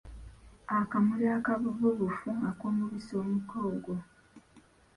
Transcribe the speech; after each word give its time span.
Akamuli 0.77 1.25
akavubufu 1.37 2.29
ak’omubisi 2.49 3.13
omuka 3.21 3.57
ogwo. 3.71 3.95